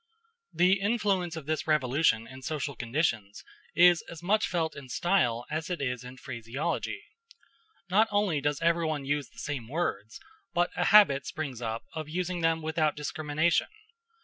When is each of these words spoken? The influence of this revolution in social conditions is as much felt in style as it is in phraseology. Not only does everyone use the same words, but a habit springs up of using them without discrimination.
The 0.51 0.79
influence 0.79 1.35
of 1.35 1.45
this 1.45 1.67
revolution 1.67 2.25
in 2.25 2.41
social 2.41 2.75
conditions 2.75 3.43
is 3.75 4.01
as 4.09 4.23
much 4.23 4.47
felt 4.47 4.75
in 4.75 4.89
style 4.89 5.45
as 5.51 5.69
it 5.69 5.79
is 5.79 6.03
in 6.03 6.17
phraseology. 6.17 7.03
Not 7.87 8.07
only 8.09 8.41
does 8.41 8.59
everyone 8.63 9.05
use 9.05 9.29
the 9.29 9.37
same 9.37 9.67
words, 9.67 10.19
but 10.55 10.71
a 10.75 10.85
habit 10.85 11.27
springs 11.27 11.61
up 11.61 11.83
of 11.93 12.09
using 12.09 12.41
them 12.41 12.63
without 12.63 12.95
discrimination. 12.95 13.67